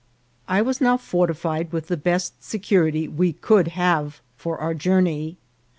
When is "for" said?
4.35-4.57